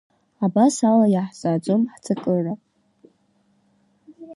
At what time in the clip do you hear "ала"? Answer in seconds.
0.89-1.05